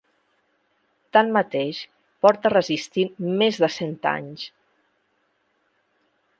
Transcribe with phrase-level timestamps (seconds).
[1.17, 1.81] Tanmateix,
[2.27, 3.13] porta resistint
[3.43, 4.49] més de cent anys.